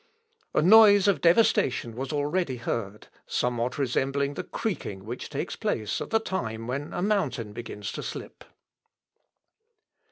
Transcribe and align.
A 0.55 0.63
noise 0.63 1.07
of 1.07 1.21
devastation 1.21 1.95
was 1.95 2.11
already 2.11 2.57
heard, 2.57 3.07
somewhat 3.27 3.77
resembling 3.77 4.33
the 4.33 4.43
creaking 4.43 5.05
which 5.05 5.29
takes 5.29 5.55
place 5.55 6.01
at 6.01 6.09
the 6.09 6.17
time 6.19 6.65
when 6.65 6.91
a 6.91 7.03
mountain 7.03 7.53
begins 7.53 7.91
to 7.91 8.01
slip. 8.01 8.43